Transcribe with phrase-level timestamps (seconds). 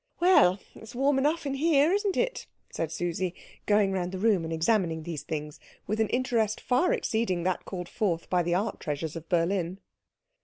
[0.19, 3.35] "Well, it's warm enough here, isn't it?" said Susie,
[3.67, 7.87] going round the room and examining these things with an interest far exceeding that called
[7.87, 9.77] forth by the art treasures of Berlin.